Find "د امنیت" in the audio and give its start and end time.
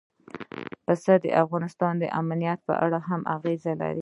1.99-2.59